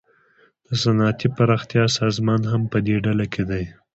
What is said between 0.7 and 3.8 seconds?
صنعتي پراختیا سازمان هم پدې ډله کې دی